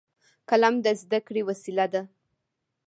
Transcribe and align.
قلم 0.49 0.75
د 0.85 0.87
زده 1.01 1.19
کړې 1.27 1.41
وسیله 1.49 1.85
ده 1.93 2.01